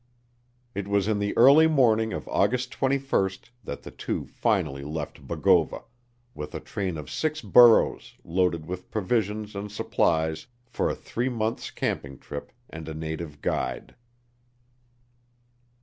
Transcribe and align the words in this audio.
It 0.73 0.87
was 0.87 1.07
in 1.07 1.19
the 1.19 1.37
early 1.37 1.67
morning 1.67 2.11
of 2.11 2.27
August 2.27 2.71
21 2.71 3.29
that 3.63 3.83
the 3.83 3.91
two 3.91 4.25
finally 4.25 4.81
left 4.83 5.27
Bogova, 5.27 5.83
with 6.33 6.55
a 6.55 6.59
train 6.59 6.97
of 6.97 7.07
six 7.07 7.39
burros 7.43 8.15
loaded 8.23 8.65
with 8.65 8.89
provisions 8.89 9.55
and 9.55 9.71
supplies 9.71 10.47
for 10.65 10.89
a 10.89 10.95
three 10.95 11.29
months' 11.29 11.69
camping 11.69 12.17
trip, 12.17 12.51
and 12.67 12.89
a 12.89 12.95
native 12.95 13.41
guide. 13.43 13.93